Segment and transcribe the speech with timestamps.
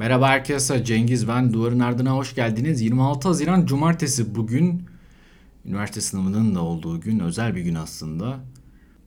[0.00, 2.80] Merhaba herkese Cengiz ben Duvarın Ardına hoş geldiniz.
[2.80, 4.86] 26 Haziran Cumartesi bugün
[5.64, 8.40] üniversite sınavının da olduğu gün özel bir gün aslında.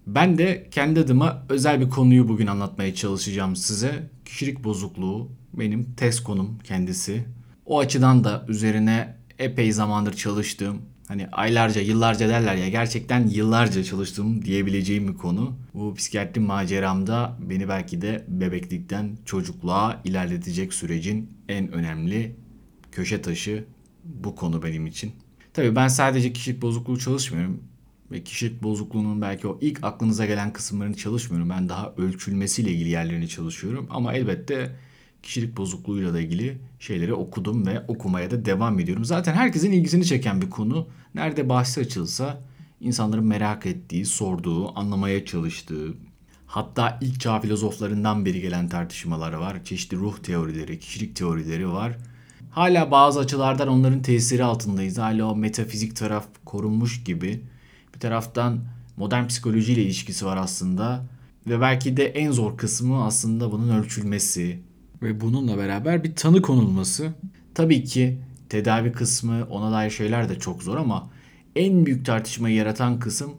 [0.07, 4.09] Ben de kendi adıma özel bir konuyu bugün anlatmaya çalışacağım size.
[4.25, 7.25] Kişilik bozukluğu benim test konum kendisi.
[7.65, 14.45] O açıdan da üzerine epey zamandır çalıştığım hani aylarca yıllarca derler ya gerçekten yıllarca çalıştığım
[14.45, 15.55] diyebileceğim bir konu.
[15.73, 22.35] Bu psikiyatri maceramda beni belki de bebeklikten çocukluğa ilerletecek sürecin en önemli
[22.91, 23.65] köşe taşı
[24.03, 25.11] bu konu benim için.
[25.53, 27.63] Tabii ben sadece kişilik bozukluğu çalışmıyorum
[28.11, 31.49] ve kişilik bozukluğunun belki o ilk aklınıza gelen kısımlarını çalışmıyorum.
[31.49, 34.75] Ben daha ölçülmesiyle ilgili yerlerini çalışıyorum ama elbette
[35.23, 39.05] kişilik bozukluğuyla da ilgili şeyleri okudum ve okumaya da devam ediyorum.
[39.05, 40.87] Zaten herkesin ilgisini çeken bir konu.
[41.15, 42.41] Nerede bahsi açılsa
[42.81, 45.93] insanların merak ettiği, sorduğu, anlamaya çalıştığı,
[46.45, 49.63] hatta ilk çağ filozoflarından beri gelen tartışmalar var.
[49.63, 51.97] Çeşitli ruh teorileri, kişilik teorileri var.
[52.51, 54.97] Hala bazı açılardan onların tesiri altındayız.
[54.97, 57.43] Hala o metafizik taraf korunmuş gibi.
[57.95, 58.59] Bir taraftan
[58.97, 61.05] modern psikolojiyle ilişkisi var aslında.
[61.47, 64.59] Ve belki de en zor kısmı aslında bunun ölçülmesi,
[65.03, 67.13] ve bununla beraber bir tanı konulması.
[67.55, 71.09] Tabii ki tedavi kısmı ona dair şeyler de çok zor ama
[71.55, 73.31] en büyük tartışmayı yaratan kısım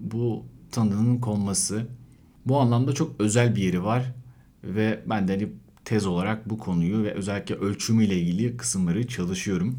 [0.00, 1.86] bu tanının konması.
[2.46, 4.14] Bu anlamda çok özel bir yeri var
[4.64, 5.48] ve ben de hani
[5.84, 9.78] tez olarak bu konuyu ve özellikle ölçümüyle ilgili kısımları çalışıyorum.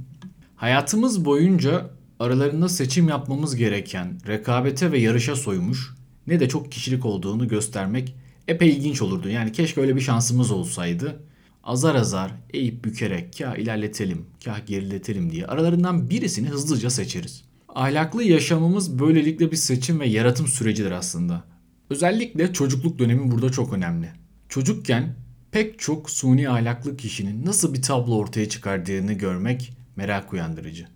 [0.56, 5.96] Hayatımız boyunca aralarında seçim yapmamız gereken rekabete ve yarışa soymuş
[6.28, 8.16] ne de çok kişilik olduğunu göstermek
[8.48, 9.30] epey ilginç olurdu.
[9.30, 11.24] Yani keşke öyle bir şansımız olsaydı.
[11.64, 17.44] Azar azar eğip bükerek kah ilerletelim, kah geriletelim diye aralarından birisini hızlıca seçeriz.
[17.70, 21.44] Ahlaklı yaşamımız böylelikle bir seçim ve yaratım sürecidir aslında.
[21.90, 24.10] Özellikle çocukluk dönemi burada çok önemli.
[24.50, 25.16] Çocukken
[25.52, 30.88] pek çok suni ahlaklı kişinin nasıl bir tablo ortaya çıkardığını görmek merak uyandırıcı.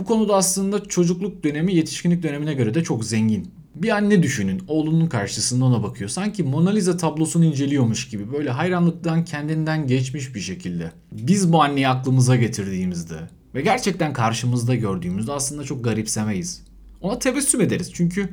[0.00, 3.50] Bu konuda aslında çocukluk dönemi yetişkinlik dönemine göre de çok zengin.
[3.82, 6.10] Bir anne düşünün oğlunun karşısında ona bakıyor.
[6.10, 10.92] Sanki Mona Lisa tablosunu inceliyormuş gibi böyle hayranlıktan kendinden geçmiş bir şekilde.
[11.12, 13.18] Biz bu anneyi aklımıza getirdiğimizde
[13.54, 16.62] ve gerçekten karşımızda gördüğümüzde aslında çok garipsemeyiz.
[17.00, 18.28] Ona tebessüm ederiz çünkü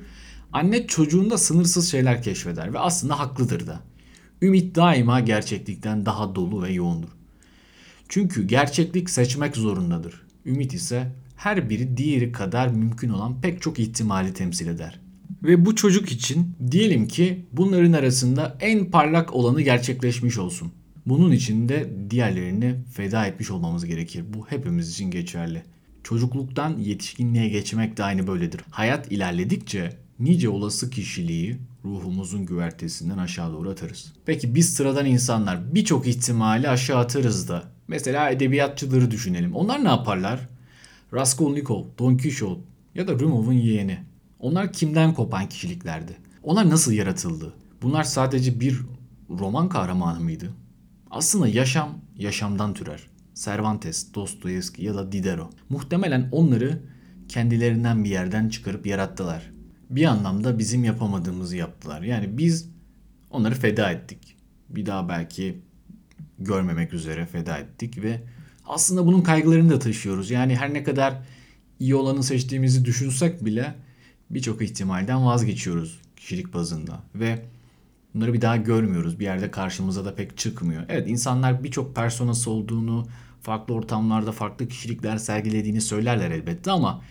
[0.53, 3.79] anne çocuğunda sınırsız şeyler keşfeder ve aslında haklıdır da.
[4.41, 7.09] Ümit daima gerçeklikten daha dolu ve yoğundur.
[8.09, 10.21] Çünkü gerçeklik seçmek zorundadır.
[10.45, 15.04] Ümit ise her biri diğeri kadar mümkün olan pek çok ihtimali temsil eder.
[15.45, 20.71] Ve bu çocuk için diyelim ki bunların arasında en parlak olanı gerçekleşmiş olsun.
[21.05, 24.23] Bunun için de diğerlerini feda etmiş olmamız gerekir.
[24.33, 25.63] Bu hepimiz için geçerli.
[26.03, 28.61] Çocukluktan yetişkinliğe geçmek de aynı böyledir.
[28.69, 34.13] Hayat ilerledikçe nice olası kişiliği ruhumuzun güvertesinden aşağı doğru atarız.
[34.25, 37.63] Peki biz sıradan insanlar birçok ihtimali aşağı atarız da.
[37.87, 39.55] Mesela edebiyatçıları düşünelim.
[39.55, 40.39] Onlar ne yaparlar?
[41.13, 42.61] Raskolnikov, Don Quixote
[42.95, 43.99] ya da Rumov'un yeğeni.
[44.39, 46.17] Onlar kimden kopan kişiliklerdi?
[46.43, 47.53] Onlar nasıl yaratıldı?
[47.81, 48.81] Bunlar sadece bir
[49.29, 50.53] roman kahramanı mıydı?
[51.11, 53.07] Aslında yaşam yaşamdan türer.
[53.33, 55.53] Cervantes, Dostoyevski ya da Diderot.
[55.69, 56.81] Muhtemelen onları
[57.29, 59.51] kendilerinden bir yerden çıkarıp yarattılar.
[59.89, 62.01] Bir anlamda bizim yapamadığımızı yaptılar.
[62.01, 62.69] Yani biz
[63.31, 64.37] onları feda ettik.
[64.69, 65.61] Bir daha belki
[66.39, 68.21] görmemek üzere feda ettik ve
[68.65, 70.31] aslında bunun kaygılarını da taşıyoruz.
[70.31, 71.21] Yani her ne kadar
[71.79, 73.75] iyi olanı seçtiğimizi düşünsek bile
[74.29, 77.45] birçok ihtimalden vazgeçiyoruz kişilik bazında ve
[78.13, 79.19] bunları bir daha görmüyoruz.
[79.19, 80.83] Bir yerde karşımıza da pek çıkmıyor.
[80.89, 83.07] Evet insanlar birçok personası olduğunu,
[83.41, 87.01] farklı ortamlarda farklı kişilikler sergilediğini söylerler elbette ama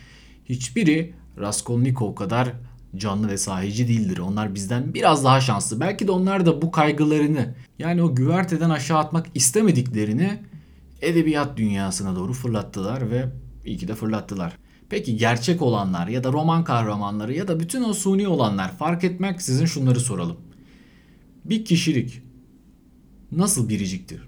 [0.44, 2.52] hiçbiri Raskolnikov kadar
[2.96, 4.18] canlı ve sahici değildir.
[4.18, 5.80] Onlar bizden biraz daha şanslı.
[5.80, 10.38] Belki de onlar da bu kaygılarını yani o güverteden aşağı atmak istemediklerini
[11.00, 13.24] edebiyat dünyasına doğru fırlattılar ve
[13.64, 14.56] iyi ki de fırlattılar.
[14.88, 19.42] Peki gerçek olanlar ya da roman kahramanları ya da bütün o suni olanlar fark etmek
[19.42, 20.36] sizin şunları soralım.
[21.44, 22.22] Bir kişilik
[23.32, 24.22] nasıl biriciktir?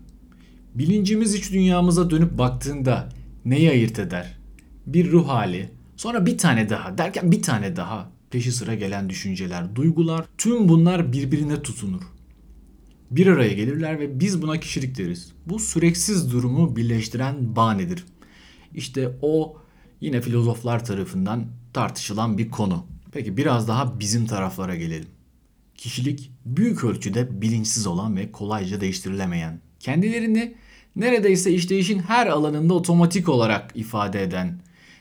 [0.74, 3.08] Bilincimiz iç dünyamıza dönüp baktığında
[3.44, 4.38] neyi ayırt eder?
[4.86, 9.76] Bir ruh hali, sonra bir tane daha derken bir tane daha peşi sıra gelen düşünceler,
[9.76, 12.02] duygular tüm bunlar birbirine tutunur.
[13.10, 15.32] Bir araya gelirler ve biz buna kişilik deriz.
[15.46, 18.04] Bu süreksiz durumu birleştiren bağ nedir?
[18.74, 19.56] İşte o
[20.00, 22.86] yine filozoflar tarafından tartışılan bir konu.
[23.12, 25.08] Peki biraz daha bizim taraflara gelelim.
[25.74, 30.54] Kişilik büyük ölçüde bilinçsiz olan ve kolayca değiştirilemeyen, kendilerini
[30.96, 34.60] neredeyse işleyişin her alanında otomatik olarak ifade eden,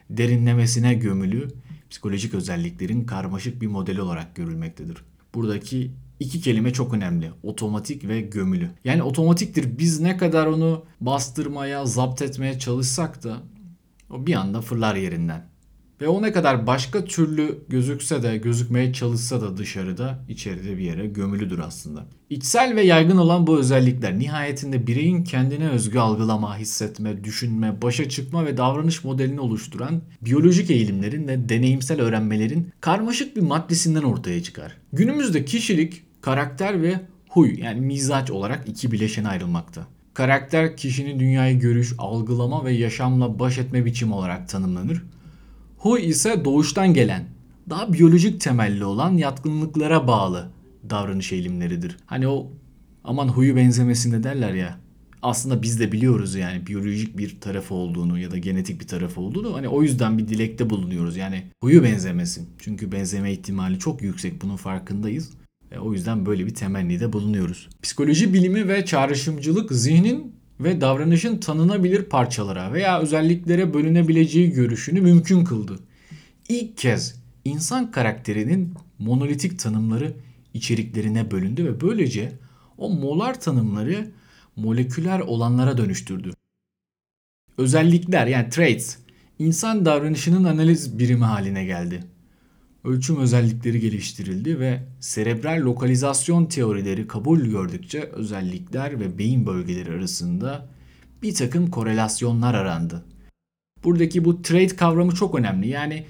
[0.09, 1.48] derinlemesine gömülü
[1.89, 4.98] psikolojik özelliklerin karmaşık bir modeli olarak görülmektedir.
[5.33, 7.31] Buradaki İki kelime çok önemli.
[7.44, 8.69] Otomatik ve gömülü.
[8.83, 9.77] Yani otomatiktir.
[9.80, 13.38] Biz ne kadar onu bastırmaya, zapt etmeye çalışsak da
[14.10, 15.56] o bir anda fırlar yerinden.
[16.02, 21.07] Ve o ne kadar başka türlü gözükse de, gözükmeye çalışsa da dışarıda, içeride bir yere
[21.07, 22.06] gömülüdür aslında.
[22.30, 28.46] İçsel ve yaygın olan bu özellikler nihayetinde bireyin kendine özgü algılama, hissetme, düşünme, başa çıkma
[28.46, 34.78] ve davranış modelini oluşturan biyolojik eğilimlerin ve deneyimsel öğrenmelerin karmaşık bir maddesinden ortaya çıkar.
[34.94, 37.00] Günümüzde kişilik, karakter ve
[37.30, 39.88] huy yani mizaç olarak iki bileşene ayrılmakta.
[40.15, 45.03] Karakter kişinin dünyayı görüş, algılama ve yaşamla baş etme biçimi olarak tanımlanır.
[45.77, 47.23] Huy ise doğuştan gelen,
[47.69, 50.50] daha biyolojik temelli olan yatkınlıklara bağlı
[50.89, 51.97] davranış eğilimleridir.
[52.06, 52.51] Hani o
[53.03, 54.79] aman huyu benzemesinde derler ya.
[55.21, 59.56] Aslında biz de biliyoruz yani biyolojik bir tarafı olduğunu ya da genetik bir tarafı olduğunu.
[59.56, 61.17] Hani o yüzden bir dilekte bulunuyoruz.
[61.17, 62.50] Yani huyu benzemesin.
[62.59, 64.41] Çünkü benzeme ihtimali çok yüksek.
[64.41, 65.29] Bunun farkındayız.
[65.75, 67.69] Ve o yüzden böyle bir temennide bulunuyoruz.
[67.81, 75.80] Psikoloji bilimi ve çağrışımcılık zihnin ve davranışın tanınabilir parçalara veya özelliklere bölünebileceği görüşünü mümkün kıldı.
[76.50, 80.13] İlk kez insan karakterinin monolitik tanımları
[80.54, 82.31] içeriklerine bölündü ve böylece
[82.77, 84.12] o molar tanımları
[84.56, 86.31] moleküler olanlara dönüştürdü.
[87.57, 88.95] Özellikler yani traits
[89.39, 92.04] insan davranışının analiz birimi haline geldi.
[92.86, 100.70] Ölçüm özellikleri geliştirildi ve serebral lokalizasyon teorileri kabul gördükçe özellikler ve beyin bölgeleri arasında
[101.22, 103.06] bir takım korelasyonlar arandı.
[103.84, 105.68] Buradaki bu trait kavramı çok önemli.
[105.68, 106.06] Yani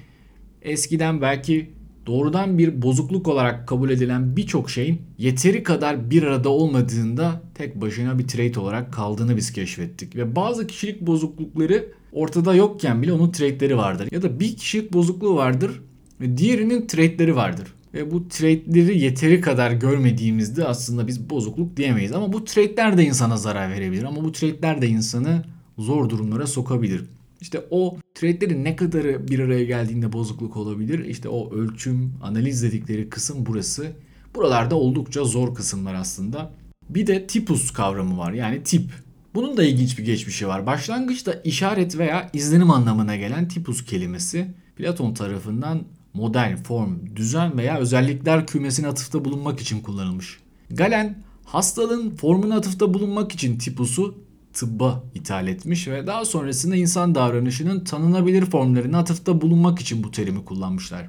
[0.62, 1.70] eskiden belki
[2.06, 8.18] doğrudan bir bozukluk olarak kabul edilen birçok şeyin yeteri kadar bir arada olmadığında tek başına
[8.18, 10.16] bir trait olarak kaldığını biz keşfettik.
[10.16, 14.08] Ve bazı kişilik bozuklukları ortada yokken bile onun traitleri vardır.
[14.12, 15.80] Ya da bir kişilik bozukluğu vardır
[16.20, 17.74] diğerinin traitleri vardır.
[17.94, 22.12] Ve bu traitleri yeteri kadar görmediğimizde aslında biz bozukluk diyemeyiz.
[22.12, 24.02] Ama bu traitler de insana zarar verebilir.
[24.02, 25.44] Ama bu traitler de insanı
[25.78, 27.04] zor durumlara sokabilir.
[27.40, 31.04] İşte o trade'lerin ne kadarı bir araya geldiğinde bozukluk olabilir?
[31.04, 33.92] İşte o ölçüm, analiz dedikleri kısım burası.
[34.34, 36.52] Buralarda oldukça zor kısımlar aslında.
[36.88, 38.90] Bir de tipus kavramı var yani tip.
[39.34, 40.66] Bunun da ilginç bir geçmişi var.
[40.66, 44.46] Başlangıçta işaret veya izlenim anlamına gelen tipus kelimesi
[44.76, 45.82] Platon tarafından
[46.16, 50.40] modern, form, düzen veya özellikler kümesine atıfta bulunmak için kullanılmış.
[50.70, 54.14] Galen hastalığın formuna atıfta bulunmak için tipusu
[54.52, 60.44] tıbba ithal etmiş ve daha sonrasında insan davranışının tanınabilir formlarına atıfta bulunmak için bu terimi
[60.44, 61.08] kullanmışlar.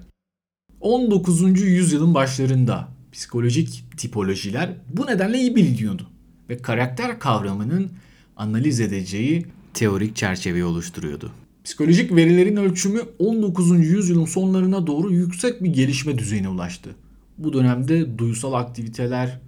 [0.81, 1.61] 19.
[1.61, 6.07] yüzyılın başlarında psikolojik tipolojiler bu nedenle iyi biliniyordu
[6.49, 7.91] ve karakter kavramının
[8.37, 11.31] analiz edeceği teorik çerçeveyi oluşturuyordu.
[11.67, 13.79] Psikolojik verilerin ölçümü 19.
[13.79, 16.95] yüzyılın sonlarına doğru yüksek bir gelişme düzeyine ulaştı.
[17.37, 19.39] Bu dönemde duysal aktiviteler,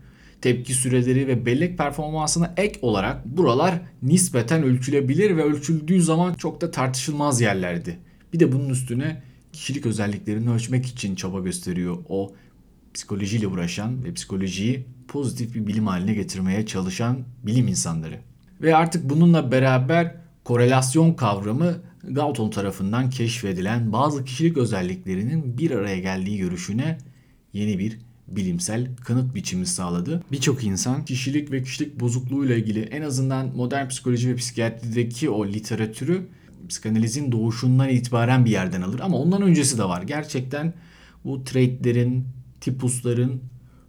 [0.42, 6.72] tepki süreleri ve bellek performansına ek olarak buralar nispeten ölçülebilir ve ölçüldüğü zaman çok da
[6.72, 8.00] tartışılmaz yerlerdi.
[8.34, 9.24] Bir de bunun üstüne
[9.54, 12.34] kişilik özelliklerini ölçmek için çaba gösteriyor o
[12.94, 18.20] psikolojiyle uğraşan ve psikolojiyi pozitif bir bilim haline getirmeye çalışan bilim insanları.
[18.62, 26.38] Ve artık bununla beraber korelasyon kavramı Galton tarafından keşfedilen bazı kişilik özelliklerinin bir araya geldiği
[26.38, 26.98] görüşüne
[27.54, 30.24] yeni bir bilimsel kanıt biçimi sağladı.
[30.32, 36.28] Birçok insan kişilik ve kişilik bozukluğuyla ilgili en azından modern psikoloji ve psikiyatrideki o literatürü
[36.70, 40.02] psikanalizin doğuşundan itibaren bir yerden alır ama ondan öncesi de var.
[40.02, 40.74] Gerçekten
[41.26, 42.26] bu traitlerin,
[42.62, 43.42] tipusların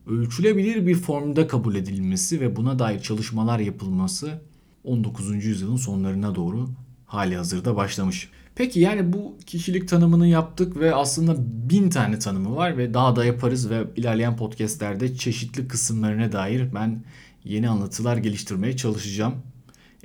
[0.07, 4.40] ölçülebilir bir formda kabul edilmesi ve buna dair çalışmalar yapılması
[4.85, 5.45] 19.
[5.45, 6.69] yüzyılın sonlarına doğru
[7.11, 8.29] hali hazırda başlamış.
[8.55, 11.37] Peki yani bu kişilik tanımını yaptık ve aslında
[11.71, 17.05] bin tane tanımı var ve daha da yaparız ve ilerleyen podcastlerde çeşitli kısımlarına dair ben
[17.45, 19.35] yeni anlatılar geliştirmeye çalışacağım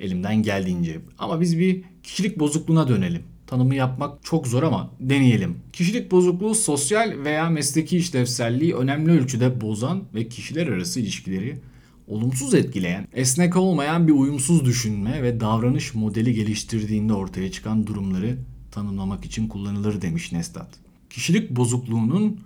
[0.00, 1.00] elimden geldiğince.
[1.18, 3.22] Ama biz bir kişilik bozukluğuna dönelim.
[3.46, 5.56] Tanımı yapmak çok zor ama deneyelim.
[5.72, 11.60] Kişilik bozukluğu sosyal veya mesleki işlevselliği önemli ölçüde bozan ve kişiler arası ilişkileri
[12.06, 18.38] olumsuz etkileyen, esnek olmayan bir uyumsuz düşünme ve davranış modeli geliştirdiğinde ortaya çıkan durumları
[18.70, 20.68] tanımlamak için kullanılır demiş Nestat.
[21.10, 22.40] Kişilik bozukluğunun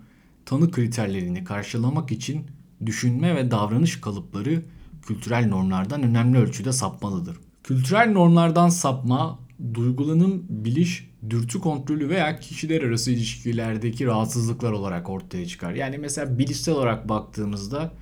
[0.47, 2.47] tanı kriterlerini karşılamak için
[2.87, 4.63] düşünme ve davranış kalıpları
[5.03, 7.37] kültürel normlardan önemli ölçüde sapmalıdır.
[7.65, 9.39] Kültürel normlardan sapma,
[9.75, 15.75] duygulanım, biliş, dürtü kontrolü veya kişiler arası ilişkilerdeki rahatsızlıklar olarak ortaya çıkar.
[15.75, 17.93] Yani mesela bilişsel olarak baktığımızda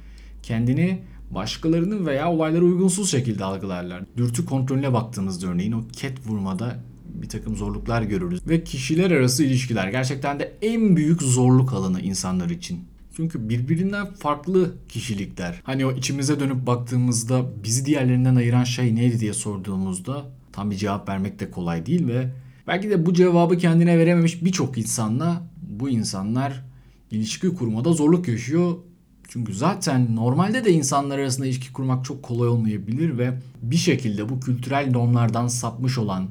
[0.43, 4.05] kendini başkalarının veya olaylara uygunsuz şekilde algılarlar.
[4.17, 6.77] Dürtü kontrolüne baktığımızda örneğin o ket vurmada
[7.23, 8.41] bir takım zorluklar görürüz.
[8.49, 12.85] Ve kişiler arası ilişkiler gerçekten de en büyük zorluk alanı insanlar için.
[13.17, 15.61] Çünkü birbirinden farklı kişilikler.
[15.65, 21.09] Hani o içimize dönüp baktığımızda bizi diğerlerinden ayıran şey neydi diye sorduğumuzda tam bir cevap
[21.09, 22.31] vermek de kolay değil ve
[22.67, 26.65] belki de bu cevabı kendine verememiş birçok insanla bu insanlar
[27.11, 28.75] ilişki kurmada zorluk yaşıyor.
[29.29, 34.41] Çünkü zaten normalde de insanlar arasında ilişki kurmak çok kolay olmayabilir ve bir şekilde bu
[34.41, 36.29] kültürel normlardan sapmış olan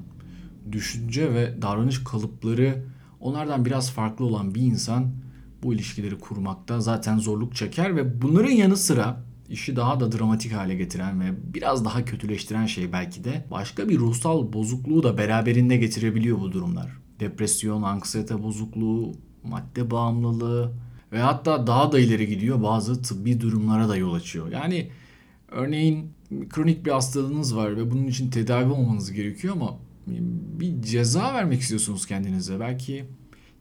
[0.72, 2.84] düşünce ve davranış kalıpları
[3.20, 5.12] onlardan biraz farklı olan bir insan
[5.63, 10.75] bu ilişkileri kurmakta zaten zorluk çeker ve bunların yanı sıra işi daha da dramatik hale
[10.75, 16.39] getiren ve biraz daha kötüleştiren şey belki de başka bir ruhsal bozukluğu da beraberinde getirebiliyor
[16.39, 16.98] bu durumlar.
[17.20, 19.12] Depresyon, anksiyete bozukluğu,
[19.44, 20.72] madde bağımlılığı
[21.12, 24.52] ve hatta daha da ileri gidiyor bazı tıbbi durumlara da yol açıyor.
[24.52, 24.90] Yani
[25.52, 26.12] örneğin
[26.50, 29.78] kronik bir hastalığınız var ve bunun için tedavi olmanız gerekiyor ama
[30.60, 32.60] bir ceza vermek istiyorsunuz kendinize.
[32.60, 33.06] Belki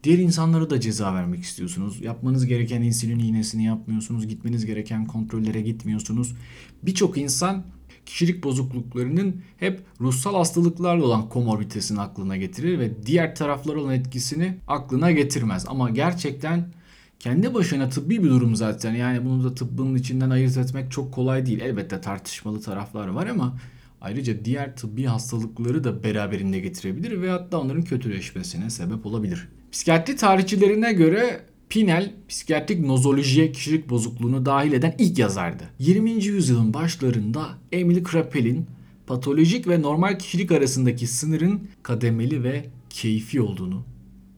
[0.04, 2.00] diğer insanlara da ceza vermek istiyorsunuz.
[2.00, 4.28] Yapmanız gereken insülin iğnesini yapmıyorsunuz.
[4.28, 6.34] Gitmeniz gereken kontrollere gitmiyorsunuz.
[6.82, 7.64] Birçok insan
[8.06, 15.10] kişilik bozukluklarının hep ruhsal hastalıklarla olan komorbiditesini aklına getirir ve diğer taraflara olan etkisini aklına
[15.10, 15.64] getirmez.
[15.68, 16.72] Ama gerçekten
[17.20, 18.94] kendi başına tıbbi bir durum zaten.
[18.94, 21.60] Yani bunu da tıbbın içinden ayırt etmek çok kolay değil.
[21.60, 23.56] Elbette tartışmalı taraflar var ama
[24.00, 29.48] ayrıca diğer tıbbi hastalıkları da beraberinde getirebilir ve hatta onların kötüleşmesine sebep olabilir.
[29.72, 35.64] Psikiyatri tarihçilerine göre Pinel, psikiyatrik nozolojiye kişilik bozukluğunu dahil eden ilk yazardı.
[35.78, 36.10] 20.
[36.10, 38.66] yüzyılın başlarında Emil Kraepelin
[39.06, 43.82] patolojik ve normal kişilik arasındaki sınırın kademeli ve keyfi olduğunu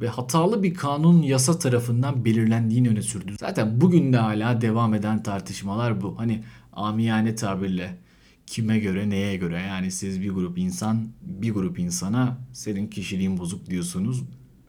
[0.01, 3.35] ve hatalı bir kanun yasa tarafından belirlendiğini öne sürdü.
[3.41, 6.19] Zaten bugün de hala devam eden tartışmalar bu.
[6.19, 7.97] Hani amiyane tabirle
[8.47, 13.71] kime göre neye göre yani siz bir grup insan bir grup insana senin kişiliğin bozuk
[13.71, 14.25] diyorsunuz.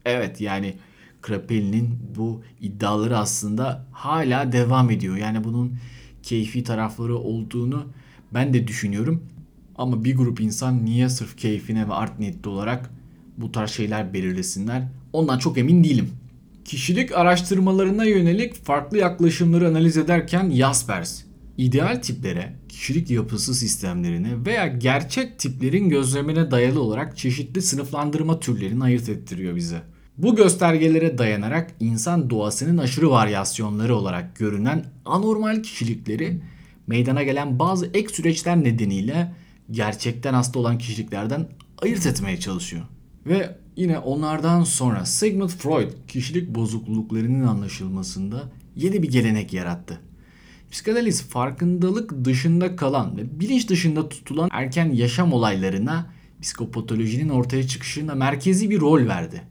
[0.05, 0.75] Evet yani
[1.21, 5.17] Krapel'in bu iddiaları aslında hala devam ediyor.
[5.17, 5.77] Yani bunun
[6.23, 7.85] keyfi tarafları olduğunu
[8.33, 9.23] ben de düşünüyorum.
[9.75, 12.91] Ama bir grup insan niye sırf keyfine ve art niyetli olarak
[13.37, 14.87] bu tarz şeyler belirlesinler?
[15.13, 16.09] Ondan çok emin değilim.
[16.65, 21.21] Kişilik araştırmalarına yönelik farklı yaklaşımları analiz ederken Jaspers,
[21.57, 29.09] ideal tiplere, kişilik yapısı sistemlerine veya gerçek tiplerin gözlemine dayalı olarak çeşitli sınıflandırma türlerini ayırt
[29.09, 29.81] ettiriyor bize.
[30.17, 36.41] Bu göstergelere dayanarak insan doğasının aşırı varyasyonları olarak görünen anormal kişilikleri
[36.87, 39.33] meydana gelen bazı ek süreçler nedeniyle
[39.71, 41.47] gerçekten hasta olan kişiliklerden
[41.81, 42.83] ayırt etmeye çalışıyor.
[43.25, 48.43] Ve yine onlardan sonra Sigmund Freud kişilik bozukluklarının anlaşılmasında
[48.75, 49.99] yeni bir gelenek yarattı.
[50.71, 58.69] Psikanaliz farkındalık dışında kalan ve bilinç dışında tutulan erken yaşam olaylarına psikopatolojinin ortaya çıkışında merkezi
[58.69, 59.41] bir rol verdi.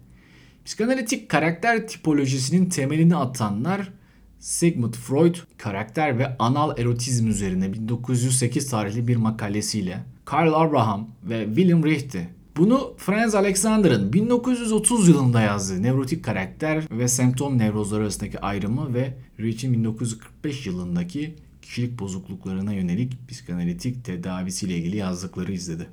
[0.64, 3.92] Psikanalitik karakter tipolojisinin temelini atanlar
[4.38, 11.84] Sigmund Freud karakter ve anal erotizm üzerine 1908 tarihli bir makalesiyle Karl Abraham ve William
[11.84, 12.37] Reich'ti.
[12.58, 19.72] Bunu Franz Alexander'ın 1930 yılında yazdığı nevrotik karakter ve semptom nevrozları arasındaki ayrımı ve Reich'in
[19.72, 25.86] 1945 yılındaki kişilik bozukluklarına yönelik psikanalitik tedavisiyle ilgili yazdıkları izledi.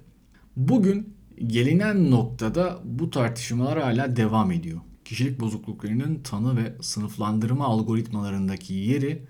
[0.55, 1.13] Bugün
[1.47, 4.81] gelinen noktada bu tartışmalar hala devam ediyor.
[5.05, 9.21] Kişilik bozukluklarının tanı ve sınıflandırma algoritmalarındaki yeri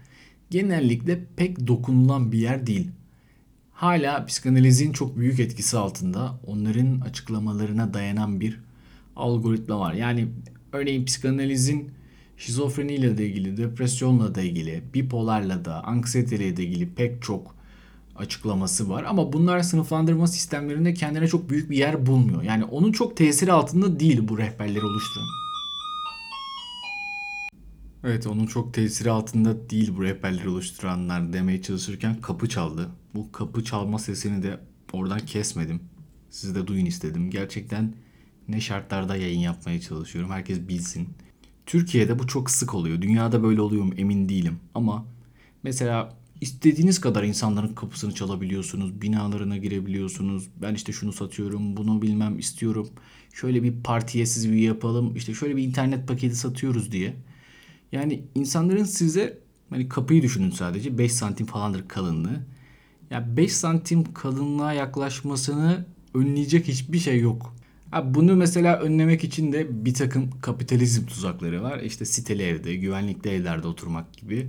[0.50, 2.92] genellikle pek dokunulan bir yer değil.
[3.76, 8.60] Hala psikanalizin çok büyük etkisi altında onların açıklamalarına dayanan bir
[9.16, 9.94] algoritma var.
[9.94, 10.28] Yani
[10.74, 11.92] örneğin psikanalizin
[12.38, 17.56] şizofreniyle de ilgili, depresyonla da ilgili, bipolarla da, anksiyeteyle de ilgili pek çok
[18.16, 19.04] açıklaması var.
[19.04, 22.44] Ama bunlar sınıflandırma sistemlerinde kendine çok büyük bir yer bulmuyor.
[22.44, 25.45] Yani onun çok tesiri altında değil bu rehberleri oluşturan.
[28.08, 32.90] Evet onun çok tesiri altında değil bu rehberleri oluşturanlar demeye çalışırken kapı çaldı.
[33.16, 34.60] Bu kapı çalma sesini de
[34.94, 35.82] oradan kesmedim.
[36.30, 37.30] Siz de duyun istedim.
[37.30, 37.94] Gerçekten
[38.48, 40.32] ne şartlarda yayın yapmaya çalışıyorum.
[40.32, 41.10] Herkes bilsin.
[41.66, 43.02] Türkiye'de bu çok sık oluyor.
[43.02, 44.60] Dünyada böyle oluyor mu emin değilim.
[44.74, 45.06] Ama
[45.64, 49.02] mesela istediğiniz kadar insanların kapısını çalabiliyorsunuz.
[49.02, 50.48] Binalarına girebiliyorsunuz.
[50.62, 52.90] Ben işte şunu satıyorum, bunu bilmem istiyorum.
[53.34, 55.16] Şöyle bir partiye siz bir yapalım.
[55.16, 57.16] İşte şöyle bir internet paketi satıyoruz diye.
[57.92, 59.38] Yani insanların size
[59.70, 62.40] hani kapıyı düşünün sadece 5 santim falandır kalınlığı.
[63.12, 67.56] Ya 5 santim kalınlığa yaklaşmasını önleyecek hiçbir şey yok.
[67.92, 71.80] Ha bunu mesela önlemek için de bir takım kapitalizm tuzakları var.
[71.80, 74.48] İşte siteli evde, güvenlikli evlerde oturmak gibi.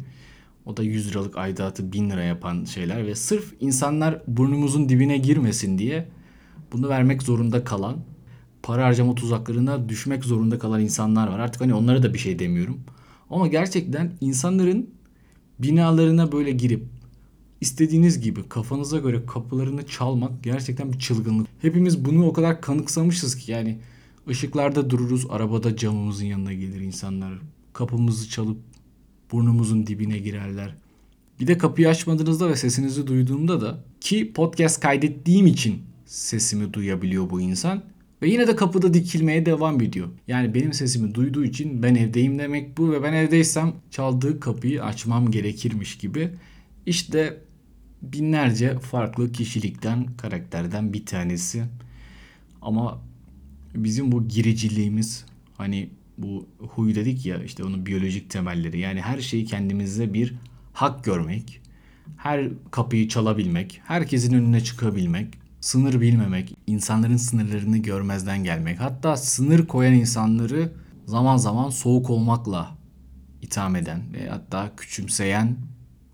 [0.66, 5.78] O da 100 liralık aidatı 1000 lira yapan şeyler ve sırf insanlar burnumuzun dibine girmesin
[5.78, 6.08] diye
[6.72, 7.96] bunu vermek zorunda kalan,
[8.62, 11.38] para harcama tuzaklarına düşmek zorunda kalan insanlar var.
[11.38, 12.80] Artık hani onlara da bir şey demiyorum.
[13.30, 14.90] Ama gerçekten insanların
[15.58, 16.84] binalarına böyle girip
[17.60, 21.46] istediğiniz gibi kafanıza göre kapılarını çalmak gerçekten bir çılgınlık.
[21.62, 23.78] Hepimiz bunu o kadar kanıksamışız ki yani
[24.28, 27.38] ışıklarda dururuz, arabada camımızın yanına gelir insanlar.
[27.72, 28.58] Kapımızı çalıp
[29.32, 30.74] burnumuzun dibine girerler.
[31.40, 37.40] Bir de kapıyı açmadığınızda ve sesinizi duyduğumda da ki podcast kaydettiğim için sesimi duyabiliyor bu
[37.40, 37.82] insan.
[38.22, 40.08] Ve yine de kapıda dikilmeye devam ediyor.
[40.28, 45.30] Yani benim sesimi duyduğu için ben evdeyim demek bu ve ben evdeysem çaldığı kapıyı açmam
[45.30, 46.30] gerekirmiş gibi.
[46.86, 47.40] İşte
[48.02, 51.64] binlerce farklı kişilikten, karakterden bir tanesi.
[52.62, 53.02] Ama
[53.74, 55.24] bizim bu giriciliğimiz
[55.56, 58.78] hani bu huy dedik ya işte onun biyolojik temelleri.
[58.78, 60.34] Yani her şeyi kendimize bir
[60.72, 61.60] hak görmek,
[62.16, 65.26] her kapıyı çalabilmek, herkesin önüne çıkabilmek,
[65.60, 68.80] sınır bilmemek, insanların sınırlarını görmezden gelmek.
[68.80, 70.72] Hatta sınır koyan insanları
[71.06, 72.76] zaman zaman soğuk olmakla
[73.42, 75.56] itham eden ve hatta küçümseyen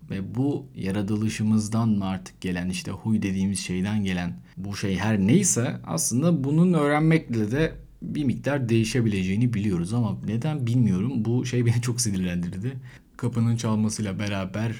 [0.09, 5.77] ve bu yaratılışımızdan mı artık gelen işte huy dediğimiz şeyden gelen bu şey her neyse
[5.85, 11.25] aslında bunun öğrenmekle de bir miktar değişebileceğini biliyoruz ama neden bilmiyorum.
[11.25, 12.79] Bu şey beni çok sinirlendirdi.
[13.17, 14.75] Kapının çalmasıyla beraber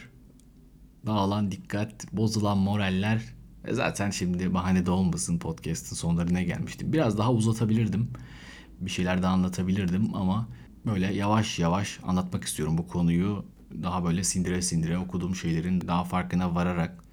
[1.06, 3.33] dağılan dikkat, bozulan moraller
[3.66, 6.94] ve zaten şimdi bahane de olmasın podcast'ın sonlarına gelmiştim.
[6.94, 8.10] Biraz daha uzatabilirdim.
[8.80, 10.48] Bir şeyler daha anlatabilirdim ama
[10.86, 13.46] böyle yavaş yavaş anlatmak istiyorum bu konuyu.
[13.84, 17.04] Daha böyle sindire sindire okuduğum şeylerin daha farkına vararak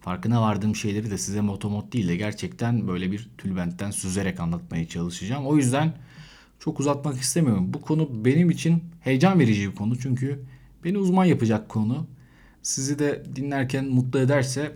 [0.00, 5.46] farkına vardığım şeyleri de size motomot değil de gerçekten böyle bir tülbentten süzerek anlatmaya çalışacağım.
[5.46, 5.92] O yüzden
[6.58, 7.74] çok uzatmak istemiyorum.
[7.74, 10.44] Bu konu benim için heyecan verici bir konu çünkü
[10.84, 12.06] beni uzman yapacak konu.
[12.62, 14.72] Sizi de dinlerken mutlu ederse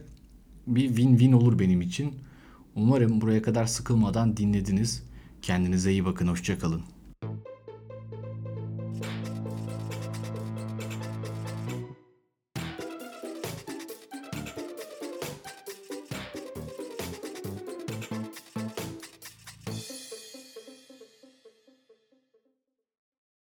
[0.69, 2.15] bir win-win olur benim için.
[2.75, 5.03] Umarım buraya kadar sıkılmadan dinlediniz.
[5.43, 6.83] Kendinize iyi bakın, hoşçakalın.